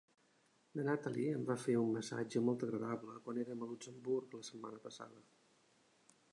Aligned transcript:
La 0.77 0.85
Natalie 0.87 1.33
em 1.39 1.43
va 1.49 1.57
fer 1.65 1.75
un 1.81 1.91
massatge 1.97 2.43
molt 2.47 2.65
agradable 2.69 3.19
quan 3.27 3.43
érem 3.45 3.61
a 3.67 3.71
Luxemburg 3.75 4.37
la 4.41 4.45
setmana 4.51 4.85
passada. 4.89 5.27